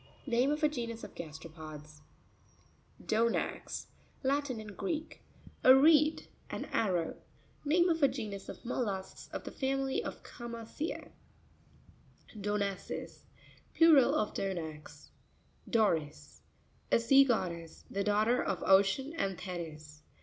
Name 0.25 0.49
of 0.49 0.63
a 0.63 0.67
genus 0.67 1.03
of 1.03 1.13
gasteropods 1.13 2.01
(page 2.01 2.59
53). 3.01 3.05
Do'nax.—Latin 3.05 4.59
and 4.59 4.75
Greek. 4.75 5.21
A 5.63 5.75
reed; 5.75 6.25
an 6.49 6.65
arrow. 6.73 7.17
Name 7.63 7.87
of 7.87 8.01
a 8.01 8.07
genus 8.07 8.49
of 8.49 8.65
mollusks 8.65 9.29
of 9.31 9.43
the 9.43 9.51
family 9.51 10.03
of 10.03 10.23
Chama'. 10.23 10.65
cea 10.67 10.93
(page 10.93 11.11
84), 12.35 12.41
Do'naces.—Plural 12.57 14.15
of 14.15 14.33
Donax. 14.33 15.09
Do'ris.—A 15.69 16.99
sea 16.99 17.23
goddess, 17.23 17.85
the 17.87 18.03
daughter 18.03 18.41
of 18.43 18.63
Ocean 18.63 19.13
and 19.15 19.37
Thetys. 19.39 20.01